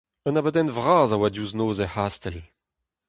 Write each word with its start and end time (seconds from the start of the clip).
Un 0.29 0.39
abadenn 0.39 0.73
vras 0.77 1.11
a 1.15 1.17
oa 1.17 1.29
diouzh 1.33 1.55
noz 1.55 1.79
er 1.85 1.91
c'hastell. 1.93 2.37